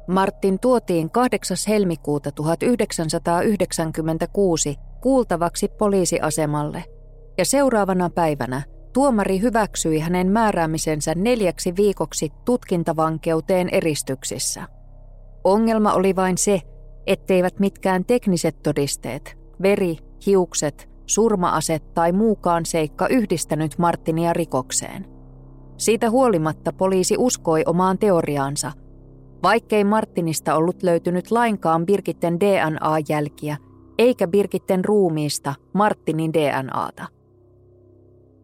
Martin 0.07 0.59
tuotiin 0.59 1.09
8. 1.09 1.57
helmikuuta 1.67 2.31
1996 2.31 4.75
kuultavaksi 5.01 5.67
poliisiasemalle 5.67 6.83
ja 7.37 7.45
seuraavana 7.45 8.09
päivänä 8.09 8.61
tuomari 8.93 9.41
hyväksyi 9.41 9.99
hänen 9.99 10.31
määräämisensä 10.31 11.13
neljäksi 11.15 11.73
viikoksi 11.75 12.29
tutkintavankeuteen 12.45 13.69
eristyksissä. 13.71 14.63
Ongelma 15.43 15.93
oli 15.93 16.15
vain 16.15 16.37
se, 16.37 16.61
etteivät 17.07 17.59
mitkään 17.59 18.05
tekniset 18.05 18.63
todisteet, 18.63 19.37
veri, 19.61 19.97
hiukset, 20.25 20.89
surmaaset 21.05 21.93
tai 21.93 22.11
muukaan 22.11 22.65
seikka 22.65 23.07
yhdistänyt 23.07 23.77
Martinia 23.77 24.33
rikokseen. 24.33 25.05
Siitä 25.77 26.09
huolimatta 26.09 26.73
poliisi 26.73 27.15
uskoi 27.17 27.63
omaan 27.65 27.97
teoriaansa. 27.97 28.71
Vaikkei 29.43 29.83
Martinista 29.83 30.55
ollut 30.55 30.83
löytynyt 30.83 31.31
lainkaan 31.31 31.85
Birgitten 31.85 32.39
DNA-jälkiä, 32.39 33.57
eikä 33.97 34.27
Birgitten 34.27 34.85
ruumiista 34.85 35.53
Martinin 35.73 36.33
DNAta. 36.33 37.07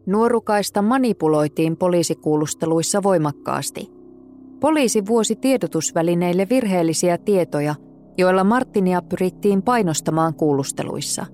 Nuorukaista 0.06 0.82
manipuloitiin 0.82 1.76
poliisikuulusteluissa 1.76 3.02
voimakkaasti. 3.02 3.90
Poliisi 4.60 5.06
vuosi 5.06 5.36
tiedotusvälineille 5.36 6.46
virheellisiä 6.50 7.18
tietoja– 7.18 7.74
joilla 8.18 8.44
Martinia 8.44 9.02
pyrittiin 9.02 9.62
painostamaan 9.62 10.34
kuulusteluissa. 10.34 11.26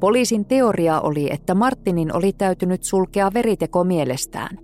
Poliisin 0.00 0.44
teoria 0.44 1.00
oli, 1.00 1.32
että 1.32 1.54
Martinin 1.54 2.16
oli 2.16 2.32
täytynyt 2.32 2.82
sulkea 2.82 3.30
veriteko 3.34 3.84
mielestään. 3.84 4.58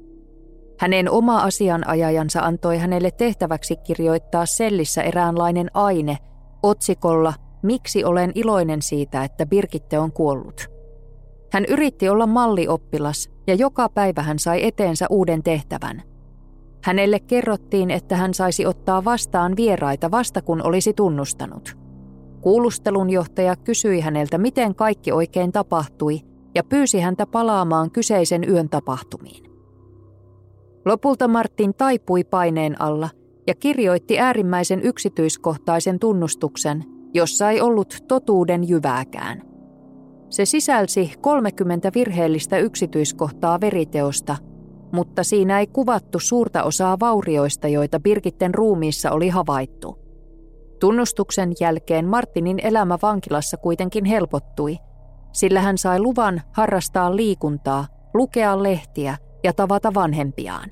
Hänen 0.81 1.11
oma 1.11 1.39
asianajajansa 1.39 2.41
antoi 2.41 2.79
hänelle 2.79 3.11
tehtäväksi 3.11 3.77
kirjoittaa 3.77 4.47
sellissä 4.47 5.03
eräänlainen 5.03 5.71
aine 5.75 6.19
otsikolla 6.63 7.35
Miksi 7.63 8.05
olen 8.05 8.33
iloinen 8.35 8.83
siitä, 8.83 9.25
että 9.25 9.47
Birgitte 9.47 9.99
on 9.99 10.13
kuollut. 10.13 10.67
Hän 11.53 11.65
yritti 11.65 12.09
olla 12.09 12.27
mallioppilas 12.27 13.31
ja 13.47 13.55
joka 13.55 13.89
päivä 13.89 14.23
hän 14.23 14.39
sai 14.39 14.67
eteensä 14.67 15.07
uuden 15.11 15.43
tehtävän– 15.43 16.03
Hänelle 16.83 17.21
kerrottiin, 17.21 17.91
että 17.91 18.17
hän 18.17 18.35
saisi 18.35 18.67
ottaa 18.67 19.05
vastaan 19.05 19.57
vieraita 19.57 20.11
vasta 20.11 20.43
kun 20.43 20.67
olisi 20.67 20.93
tunnustanut. 20.93 21.77
Kuulustelun 22.41 23.11
johtaja 23.11 23.57
kysyi 23.57 24.01
häneltä, 24.01 24.39
miten 24.39 24.75
kaikki 24.75 25.13
oikein 25.13 25.53
tapahtui, 25.53 26.21
ja 26.55 26.65
pyysi 26.65 27.01
häntä 27.01 27.27
palaamaan 27.27 27.91
kyseisen 27.91 28.51
yön 28.51 28.69
tapahtumiin. 28.69 29.45
Lopulta 30.85 31.29
Martin 31.29 31.75
taipui 31.75 32.25
paineen 32.25 32.81
alla 32.81 33.09
ja 33.47 33.55
kirjoitti 33.55 34.19
äärimmäisen 34.19 34.83
yksityiskohtaisen 34.83 35.99
tunnustuksen, 35.99 36.85
jossa 37.15 37.51
ei 37.51 37.61
ollut 37.61 37.97
totuuden 38.09 38.69
jyvääkään. 38.69 39.43
Se 40.31 40.45
sisälsi 40.45 41.13
30 41.21 41.91
virheellistä 41.95 42.59
yksityiskohtaa 42.59 43.61
veriteosta– 43.61 44.37
mutta 44.93 45.25
siinä 45.25 45.61
ei 45.61 45.67
kuvattu 45.67 46.19
suurta 46.21 46.63
osaa 46.63 47.01
vaurioista, 47.01 47.69
joita 47.69 48.01
Birgitten 48.01 48.55
ruumiissa 48.55 49.11
oli 49.11 49.29
havaittu. 49.29 49.99
Tunnustuksen 50.81 51.53
jälkeen 51.61 52.07
Martinin 52.07 52.59
elämä 52.63 52.99
vankilassa 53.03 53.57
kuitenkin 53.57 54.05
helpottui, 54.05 54.77
sillä 55.33 55.61
hän 55.61 55.79
sai 55.79 56.01
luvan 56.01 56.43
harrastaa 56.53 57.17
liikuntaa, 57.17 57.87
lukea 58.15 58.63
lehtiä 58.63 59.17
ja 59.45 59.53
tavata 59.53 59.95
vanhempiaan. 59.95 60.71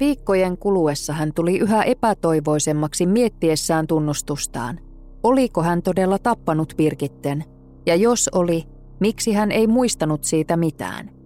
Viikkojen 0.00 0.58
kuluessa 0.58 1.12
hän 1.12 1.32
tuli 1.34 1.58
yhä 1.58 1.82
epätoivoisemmaksi 1.82 3.06
miettiessään 3.06 3.86
tunnustustaan. 3.86 4.80
Oliko 5.22 5.62
hän 5.62 5.82
todella 5.82 6.18
tappanut 6.18 6.74
Birgitten? 6.76 7.44
Ja 7.86 7.94
jos 7.94 8.30
oli, 8.32 8.64
miksi 9.00 9.32
hän 9.32 9.52
ei 9.52 9.66
muistanut 9.66 10.24
siitä 10.24 10.56
mitään? 10.56 11.19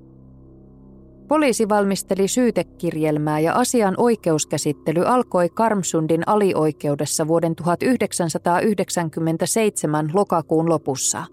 Poliisi 1.28 1.68
valmisteli 1.68 2.28
syytekirjelmää 2.28 3.40
ja 3.40 3.54
asian 3.54 3.94
oikeuskäsittely 3.96 5.02
alkoi 5.06 5.48
Karmsundin 5.48 6.22
alioikeudessa 6.26 7.28
vuoden 7.28 7.56
1997 7.56 10.10
lokakuun 10.14 10.68
lopussa. 10.68 11.24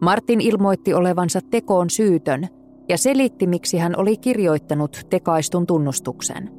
Martin 0.00 0.40
ilmoitti 0.40 0.94
olevansa 0.94 1.40
tekoon 1.50 1.90
syytön 1.90 2.48
ja 2.88 2.98
selitti, 2.98 3.46
miksi 3.46 3.78
hän 3.78 3.94
oli 3.96 4.16
kirjoittanut 4.16 5.06
tekaistun 5.10 5.66
tunnustuksen. 5.66 6.50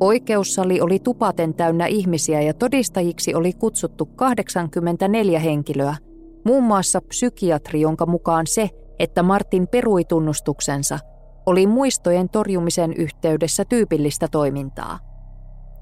Oikeussali 0.00 0.80
oli 0.80 0.98
tupaten 0.98 1.54
täynnä 1.54 1.86
ihmisiä 1.86 2.40
ja 2.40 2.54
todistajiksi 2.54 3.34
oli 3.34 3.52
kutsuttu 3.52 4.06
84 4.06 5.38
henkilöä, 5.38 5.96
muun 6.44 6.64
muassa 6.64 7.00
psykiatri, 7.00 7.80
jonka 7.80 8.06
mukaan 8.06 8.46
se, 8.46 8.70
että 8.98 9.22
Martin 9.22 9.68
perui 9.68 10.04
tunnustuksensa– 10.04 10.98
oli 11.46 11.66
muistojen 11.66 12.28
torjumisen 12.28 12.92
yhteydessä 12.92 13.64
tyypillistä 13.64 14.28
toimintaa. 14.30 14.98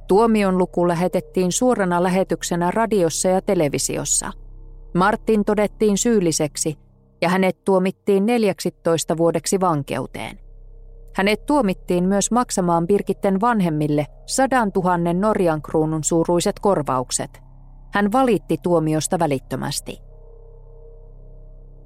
Tuomion 0.08 0.58
luku 0.58 0.88
lähetettiin 0.88 1.52
suorana 1.52 2.02
lähetyksenä 2.02 2.70
radiossa 2.70 3.28
ja 3.28 3.42
televisiossa. 3.42 4.32
Martin 4.94 5.44
todettiin 5.44 5.98
syylliseksi 5.98 6.78
ja 7.22 7.28
hänet 7.28 7.64
tuomittiin 7.64 8.26
14 8.26 9.16
vuodeksi 9.16 9.60
vankeuteen. 9.60 10.38
Hänet 11.14 11.46
tuomittiin 11.46 12.04
myös 12.04 12.30
maksamaan 12.30 12.86
Birgitten 12.86 13.40
vanhemmille 13.40 14.06
sadan 14.26 14.72
tuhannen 14.72 15.20
Norjan 15.20 15.62
kruunun 15.62 16.04
suuruiset 16.04 16.60
korvaukset. 16.60 17.40
Hän 17.92 18.12
valitti 18.12 18.56
tuomiosta 18.62 19.18
välittömästi. 19.18 20.09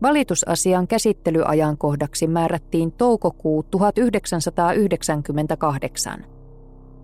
Valitusasian 0.05 0.88
käsittelyajankohdaksi 0.88 2.27
määrättiin 2.27 2.93
toukokuu 2.93 3.62
1998. 3.62 6.25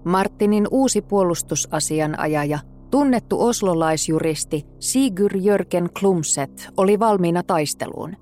Martinin 0.05 0.67
uusi 0.71 1.03
puolustusasianajaja, 1.03 2.59
tunnettu 2.91 3.43
oslolaisjuristi 3.43 4.67
Sigur 4.79 5.37
Jörgen 5.37 5.89
Klumset, 6.01 6.69
oli 6.77 6.99
valmiina 6.99 7.43
taisteluun. 7.43 8.17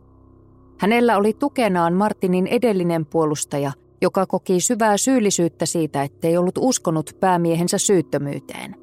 Hänellä 0.81 1.17
oli 1.17 1.33
tukenaan 1.33 1.95
Martinin 1.95 2.47
edellinen 2.47 3.07
puolustaja, 3.07 3.73
joka 4.03 4.27
koki 4.27 4.61
syvää 4.61 4.97
syyllisyyttä 4.97 5.67
siitä, 5.67 6.03
ettei 6.03 6.37
ollut 6.37 6.59
uskonut 6.59 7.17
päämiehensä 7.21 7.79
syyttömyyteen. 7.79 8.77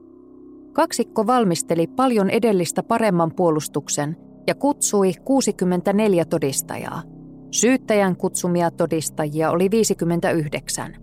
Kaksikko 0.73 1.27
valmisteli 1.27 1.88
paljon 1.88 2.29
edellistä 2.29 2.84
paremman 2.84 3.31
puolustuksen 3.36 4.24
ja 4.47 4.55
kutsui 4.55 5.13
64 5.23 6.25
todistajaa. 6.25 7.01
Syyttäjän 7.51 8.15
kutsumia 8.15 8.71
todistajia 8.71 9.51
oli 9.51 9.71
59. 9.71 10.95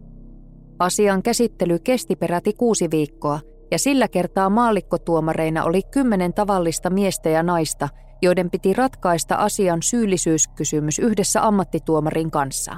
Asian 0.79 1.23
käsittely 1.23 1.79
kesti 1.79 2.17
peräti 2.17 2.53
kuusi 2.53 2.91
viikkoa, 2.91 3.41
ja 3.71 3.79
sillä 3.79 4.09
kertaa 4.09 4.51
maallikkotuomareina 4.51 5.65
oli 5.65 5.83
kymmenen 5.83 6.35
tavallista 6.35 6.91
miestä 6.91 7.29
ja 7.29 7.43
naista, 7.43 7.89
joiden 8.23 8.51
piti 8.51 8.73
ratkaista 8.73 9.35
asian 9.35 9.83
syyllisyyskysymys 9.83 10.99
yhdessä 10.99 11.47
ammattituomarin 11.47 12.31
kanssa. 12.31 12.77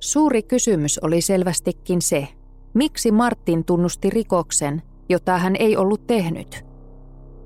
Suuri 0.00 0.42
kysymys 0.42 0.98
oli 0.98 1.20
selvästikin 1.20 2.02
se, 2.02 2.28
miksi 2.74 3.12
Martin 3.12 3.64
tunnusti 3.64 4.10
rikoksen, 4.10 4.82
jota 5.08 5.38
hän 5.38 5.56
ei 5.58 5.76
ollut 5.76 6.06
tehnyt. 6.06 6.65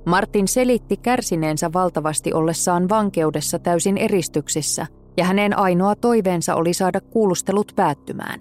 Martin 0.07 0.49
selitti 0.49 0.97
kärsineensä 0.97 1.73
valtavasti 1.73 2.33
ollessaan 2.33 2.89
vankeudessa 2.89 3.59
täysin 3.59 3.99
eristyksissä, 3.99 4.87
ja 5.17 5.25
hänen 5.25 5.59
ainoa 5.59 5.97
toiveensa 5.97 6.55
oli 6.55 6.75
saada 6.75 7.01
kuulustelut 7.01 7.73
päättymään. 7.77 8.41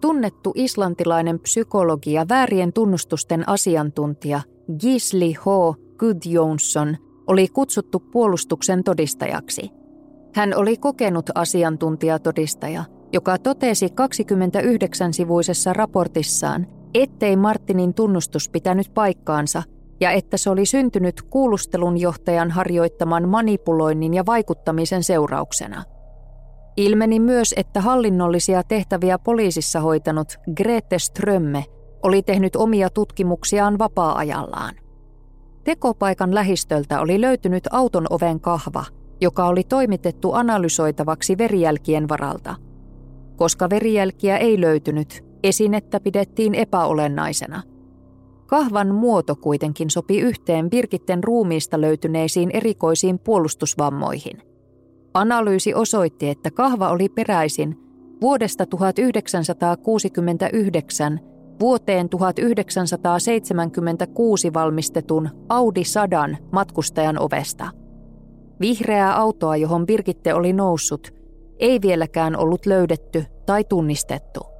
Tunnettu 0.00 0.52
islantilainen 0.54 1.40
psykologi 1.40 2.12
ja 2.12 2.26
väärien 2.28 2.72
tunnustusten 2.72 3.48
asiantuntija 3.48 4.40
Gisli 4.78 5.32
H. 5.32 5.44
Gudjonsson 5.98 6.96
oli 7.26 7.48
kutsuttu 7.48 8.00
puolustuksen 8.00 8.84
todistajaksi. 8.84 9.70
Hän 10.34 10.56
oli 10.56 10.76
kokenut 10.76 11.30
asiantuntijatodistaja, 11.34 12.84
joka 13.12 13.38
totesi 13.38 13.86
29-sivuisessa 13.86 15.72
raportissaan, 15.72 16.66
ettei 16.94 17.36
Martinin 17.36 17.94
tunnustus 17.94 18.48
pitänyt 18.48 18.94
paikkaansa 18.94 19.62
ja 20.00 20.10
että 20.10 20.36
se 20.36 20.50
oli 20.50 20.66
syntynyt 20.66 21.22
kuulustelun 21.22 21.98
johtajan 21.98 22.50
harjoittaman 22.50 23.28
manipuloinnin 23.28 24.14
ja 24.14 24.26
vaikuttamisen 24.26 25.04
seurauksena. 25.04 25.84
Ilmeni 26.76 27.20
myös, 27.20 27.54
että 27.56 27.80
hallinnollisia 27.80 28.62
tehtäviä 28.62 29.18
poliisissa 29.18 29.80
hoitanut 29.80 30.36
Grete 30.56 30.98
Strömme 30.98 31.64
oli 32.02 32.22
tehnyt 32.22 32.56
omia 32.56 32.90
tutkimuksiaan 32.90 33.78
vapaa-ajallaan. 33.78 34.74
Tekopaikan 35.64 36.34
lähistöltä 36.34 37.00
oli 37.00 37.20
löytynyt 37.20 37.64
auton 37.70 38.06
oven 38.10 38.40
kahva, 38.40 38.84
joka 39.20 39.46
oli 39.46 39.64
toimitettu 39.64 40.32
analysoitavaksi 40.32 41.38
verijälkien 41.38 42.08
varalta. 42.08 42.54
Koska 43.36 43.70
verijälkiä 43.70 44.38
ei 44.38 44.60
löytynyt, 44.60 45.24
esinettä 45.42 46.00
pidettiin 46.00 46.54
epäolennaisena. 46.54 47.62
Kahvan 48.54 48.94
muoto 48.94 49.36
kuitenkin 49.36 49.90
sopi 49.90 50.20
yhteen 50.20 50.70
Birkitten 50.70 51.24
ruumiista 51.24 51.80
löytyneisiin 51.80 52.50
erikoisiin 52.54 53.18
puolustusvammoihin. 53.18 54.42
Analyysi 55.14 55.74
osoitti, 55.74 56.28
että 56.28 56.50
kahva 56.50 56.88
oli 56.88 57.08
peräisin 57.08 57.78
vuodesta 58.20 58.66
1969 58.66 61.20
vuoteen 61.60 62.08
1976 62.08 64.54
valmistetun 64.54 65.28
Audi 65.48 65.84
Sadan 65.84 66.36
matkustajan 66.52 67.18
ovesta. 67.18 67.70
Vihreää 68.60 69.16
autoa, 69.16 69.56
johon 69.56 69.86
Birgitte 69.86 70.34
oli 70.34 70.52
noussut, 70.52 71.14
ei 71.58 71.80
vieläkään 71.80 72.36
ollut 72.36 72.66
löydetty 72.66 73.24
tai 73.46 73.64
tunnistettu. 73.64 74.53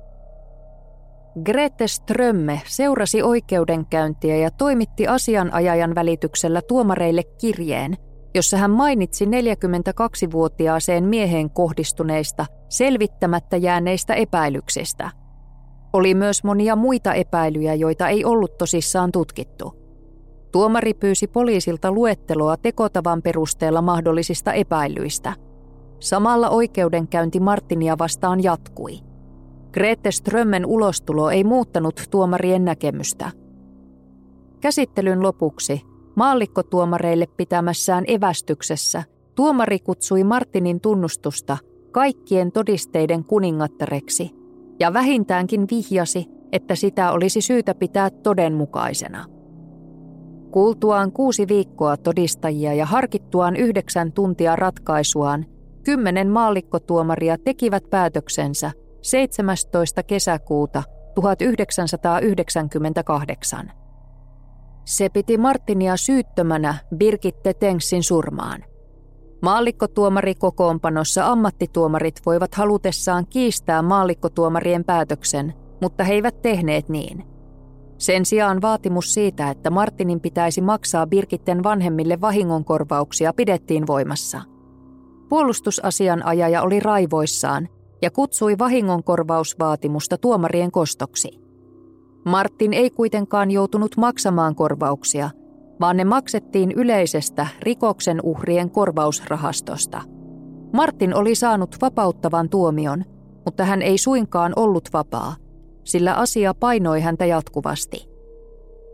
Grete 1.42 1.88
Strömme 1.88 2.62
seurasi 2.66 3.22
oikeudenkäyntiä 3.22 4.36
ja 4.36 4.50
toimitti 4.50 5.06
asianajajan 5.06 5.94
välityksellä 5.94 6.62
tuomareille 6.62 7.22
kirjeen, 7.40 7.96
jossa 8.34 8.56
hän 8.56 8.70
mainitsi 8.70 9.24
42-vuotiaaseen 9.24 11.04
mieheen 11.04 11.50
kohdistuneista 11.50 12.46
selvittämättä 12.68 13.56
jääneistä 13.56 14.14
epäilyksistä– 14.14 15.10
oli 15.94 16.14
myös 16.14 16.44
monia 16.44 16.76
muita 16.76 17.14
epäilyjä, 17.14 17.74
joita 17.74 18.08
ei 18.08 18.24
ollut 18.24 18.58
tosissaan 18.58 19.12
tutkittu. 19.12 19.72
Tuomari 20.52 20.94
pyysi 20.94 21.26
poliisilta 21.26 21.92
luetteloa 21.92 22.56
tekotavan 22.56 23.22
perusteella 23.22 23.82
mahdollisista 23.82 24.52
epäilyistä. 24.52 25.32
Samalla 26.00 26.48
oikeudenkäynti 26.48 27.40
Martinia 27.40 27.98
vastaan 27.98 28.42
jatkui. 28.42 28.98
Grete 29.74 30.10
Strömmen 30.10 30.66
ulostulo 30.66 31.30
ei 31.30 31.44
muuttanut 31.44 32.02
tuomarien 32.10 32.64
näkemystä. 32.64 33.30
Käsittelyn 34.60 35.22
lopuksi 35.22 35.82
maallikkotuomareille 36.16 37.26
pitämässään 37.26 38.04
evästyksessä 38.06 39.02
tuomari 39.34 39.78
kutsui 39.78 40.24
Martinin 40.24 40.80
tunnustusta 40.80 41.56
kaikkien 41.92 42.52
todisteiden 42.52 43.24
kuningattareksi– 43.24 44.30
ja 44.80 44.92
vähintäänkin 44.92 45.66
vihjasi, 45.70 46.26
että 46.52 46.74
sitä 46.74 47.12
olisi 47.12 47.40
syytä 47.40 47.74
pitää 47.74 48.10
todenmukaisena. 48.10 49.24
Kuultuaan 50.50 51.12
kuusi 51.12 51.48
viikkoa 51.48 51.96
todistajia 51.96 52.74
ja 52.74 52.86
harkittuaan 52.86 53.56
yhdeksän 53.56 54.12
tuntia 54.12 54.56
ratkaisuaan, 54.56 55.46
kymmenen 55.84 56.30
maallikkotuomaria 56.30 57.38
tekivät 57.38 57.90
päätöksensä 57.90 58.72
17. 59.04 60.02
kesäkuuta 60.02 60.82
1998. 61.14 63.72
Se 64.84 65.08
piti 65.08 65.38
Martinia 65.38 65.96
syyttömänä 65.96 66.74
Birgitte 66.96 67.54
Tenksin 67.54 68.02
surmaan. 68.02 68.64
Maallikkotuomarikokoonpanossa 69.42 71.26
ammattituomarit 71.26 72.20
voivat 72.26 72.54
halutessaan 72.54 73.26
kiistää 73.26 73.82
maallikkotuomarien 73.82 74.84
päätöksen, 74.84 75.54
mutta 75.82 76.04
he 76.04 76.12
eivät 76.12 76.42
tehneet 76.42 76.88
niin. 76.88 77.24
Sen 77.98 78.24
sijaan 78.24 78.62
vaatimus 78.62 79.14
siitä, 79.14 79.50
että 79.50 79.70
Martinin 79.70 80.20
pitäisi 80.20 80.60
maksaa 80.60 81.06
Birkitten 81.06 81.62
vanhemmille 81.62 82.20
vahingonkorvauksia, 82.20 83.32
pidettiin 83.32 83.86
voimassa. 83.86 84.40
Puolustusasianajaja 85.28 86.62
oli 86.62 86.80
raivoissaan 86.80 87.68
ja 88.04 88.10
kutsui 88.10 88.58
vahingonkorvausvaatimusta 88.58 90.18
tuomarien 90.18 90.70
kostoksi. 90.70 91.40
Martin 92.24 92.72
ei 92.72 92.90
kuitenkaan 92.90 93.50
joutunut 93.50 93.96
maksamaan 93.96 94.54
korvauksia– 94.54 95.30
vaan 95.80 95.96
ne 95.96 96.04
maksettiin 96.04 96.72
yleisestä 96.72 97.46
rikoksen 97.60 98.20
uhrien 98.22 98.70
korvausrahastosta. 98.70 100.00
Martin 100.72 101.14
oli 101.14 101.34
saanut 101.34 101.76
vapauttavan 101.82 102.48
tuomion, 102.48 103.04
mutta 103.44 103.64
hän 103.64 103.82
ei 103.82 103.98
suinkaan 103.98 104.52
ollut 104.56 104.88
vapaa, 104.92 105.36
sillä 105.84 106.14
asia 106.14 106.54
painoi 106.54 107.00
häntä 107.00 107.24
jatkuvasti. 107.24 108.08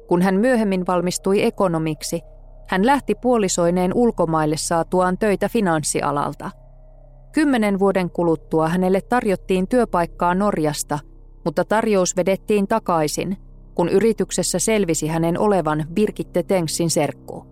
Kun 0.08 0.22
hän 0.22 0.34
myöhemmin 0.34 0.86
valmistui 0.86 1.42
ekonomiksi, 1.42 2.20
hän 2.68 2.86
lähti 2.86 3.14
puolisoineen 3.14 3.94
ulkomaille 3.94 4.56
saatuaan 4.56 5.18
töitä 5.18 5.48
finanssialalta. 5.48 6.50
Kymmenen 7.32 7.78
vuoden 7.78 8.10
kuluttua 8.10 8.68
hänelle 8.68 9.00
tarjottiin 9.00 9.68
työpaikkaa 9.68 10.34
Norjasta, 10.34 10.98
mutta 11.44 11.64
tarjous 11.64 12.16
vedettiin 12.16 12.68
takaisin– 12.68 13.36
kun 13.80 13.88
yrityksessä 13.88 14.58
selvisi 14.58 15.06
hänen 15.06 15.38
olevan 15.38 15.84
Birgitte 15.94 16.42
Tenksin 16.42 16.90
serkku. 16.90 17.46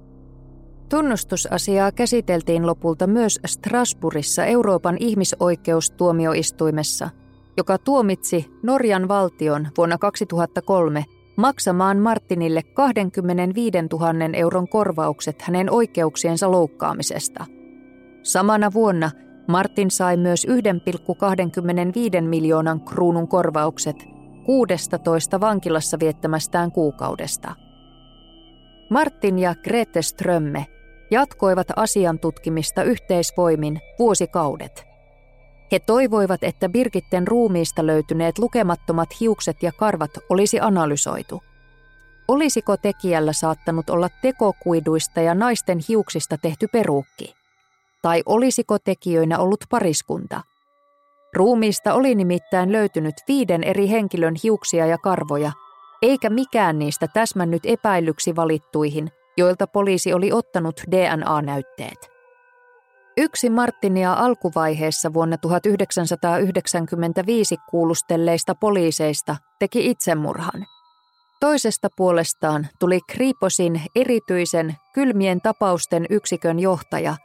Tunnustusasiaa 0.89 1.93
käsiteltiin 1.93 2.67
lopulta 2.67 3.07
myös 3.07 3.41
Strasbourgissa 3.47 4.45
Euroopan 4.45 4.97
ihmisoikeustuomioistuimessa, 5.01 7.11
joka 7.57 7.79
tuomitsi 7.79 8.47
Norjan 8.63 9.09
valtion 9.09 9.69
vuonna 9.77 9.99
2003 9.99 11.05
maksamaan 11.37 11.99
Martinille 11.99 12.63
25 12.63 13.79
000 13.93 14.13
euron 14.33 14.69
korvaukset 14.69 15.43
hänen 15.43 15.71
oikeuksiensa 15.71 16.51
loukkaamisesta. 16.51 17.47
Samana 18.23 18.73
vuonna 18.73 19.11
Martin 19.49 19.91
sai 19.91 20.17
myös 20.17 20.47
1,25 20.47 22.21
miljoonan 22.21 22.81
kruunun 22.81 23.29
korvaukset– 23.29 23.97
16 24.49 25.41
vankilassa 25.41 25.99
viettämästään 26.01 26.73
kuukaudesta. 26.73 27.55
Martin 28.91 29.39
ja 29.39 29.55
Grete 29.55 30.03
Strömme 30.03 30.67
jatkoivat 31.11 31.67
asian 31.77 32.19
tutkimista 32.19 32.83
yhteisvoimin 32.83 33.81
vuosikaudet. 33.99 34.87
He 35.73 35.79
toivoivat, 35.79 36.45
että 36.45 36.69
Birgitten 36.69 37.29
ruumiista 37.29 37.87
löytyneet 37.87 38.39
lukemattomat 38.39 39.09
hiukset 39.21 39.63
ja 39.63 39.73
karvat 39.73 40.11
olisi 40.29 40.61
analysoitu. 40.61 41.43
Olisiko 42.29 42.77
tekijällä 42.77 43.33
saattanut 43.33 43.91
olla 43.91 44.09
tekokuiduista 44.23 45.21
ja 45.21 45.35
naisten 45.35 45.79
hiuksista 45.89 46.39
tehty 46.39 46.69
peruukki? 46.69 47.38
Tai 48.03 48.23
olisiko 48.27 48.79
tekijöinä 48.79 49.39
ollut 49.39 49.65
pariskunta– 49.71 50.41
Ruumiista 51.35 51.95
oli 51.95 52.15
nimittäin 52.15 52.73
löytynyt 52.73 53.15
viiden 53.29 53.65
eri 53.65 53.89
henkilön 53.89 54.35
hiuksia 54.43 54.87
ja 54.87 54.99
karvoja, 54.99 55.53
eikä 56.03 56.31
mikään 56.31 56.79
niistä 56.79 57.07
täsmännyt 57.15 57.63
epäilyksi 57.65 58.37
valittuihin, 58.37 59.09
joilta 59.37 59.67
poliisi 59.67 60.13
oli 60.13 60.33
ottanut 60.33 60.81
DNA-näytteet. 60.91 62.11
Yksi 63.17 63.51
Martinia 63.51 64.13
alkuvaiheessa 64.13 65.15
vuonna 65.15 65.39
1995 65.39 67.57
kuulustelleista 67.71 68.55
poliiseista 68.55 69.37
teki 69.59 69.91
itsemurhan. 69.91 70.67
Toisesta 71.41 71.89
puolestaan 71.97 72.69
tuli 72.79 73.01
Kriposin 73.11 73.83
erityisen 73.95 74.77
kylmien 74.95 75.41
tapausten 75.41 76.07
yksikön 76.11 76.59
johtaja, 76.59 77.17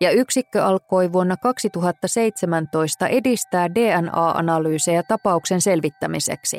ja 0.00 0.10
yksikkö 0.10 0.64
alkoi 0.64 1.12
vuonna 1.12 1.36
2017 1.36 3.08
edistää 3.08 3.68
DNA-analyysejä 3.74 5.02
tapauksen 5.02 5.60
selvittämiseksi. 5.60 6.58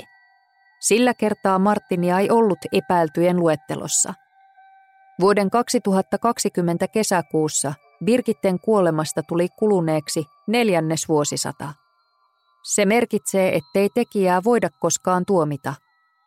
Sillä 0.80 1.13
kertaa 1.13 1.60
Martinia 1.60 2.19
ei 2.19 2.30
ollut 2.30 2.60
epäiltyjen 2.73 3.39
luettelossa. 3.39 4.13
Vuoden 5.19 5.49
2020 5.49 6.88
kesäkuussa– 6.88 7.73
Birgitten 8.06 8.60
kuolemasta 8.60 9.23
tuli 9.23 9.47
kuluneeksi 9.49 10.25
neljännes 10.47 11.10
vuosisata. 11.10 11.73
Se 12.63 12.86
merkitsee, 12.86 13.56
ettei 13.56 13.89
tekijää 13.93 14.43
voida 14.43 14.69
koskaan 14.80 15.25
tuomita, 15.25 15.73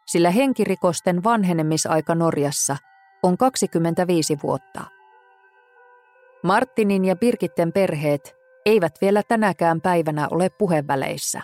sillä 0.07 0.31
henkirikosten 0.31 1.25
vanhenemisaika 1.25 2.15
Norjassa 2.15 2.77
on 3.23 3.39
25 3.39 4.39
vuotta. 4.43 4.85
Martinin 6.43 7.05
ja 7.05 7.17
Birgitten 7.17 7.73
perheet 7.73 8.37
eivät 8.67 8.95
vielä 9.01 9.23
tänäkään 9.29 9.81
päivänä 9.81 10.29
ole 10.31 10.49
puheväleissä. 10.59 11.43